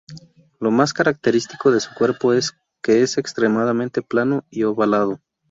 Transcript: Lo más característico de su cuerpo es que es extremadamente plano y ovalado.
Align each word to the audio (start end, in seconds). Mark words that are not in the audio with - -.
Lo 0.59 0.71
más 0.71 0.93
característico 0.95 1.69
de 1.69 1.79
su 1.79 1.93
cuerpo 1.93 2.33
es 2.33 2.53
que 2.81 3.03
es 3.03 3.19
extremadamente 3.19 4.01
plano 4.01 4.43
y 4.49 4.63
ovalado. 4.63 5.19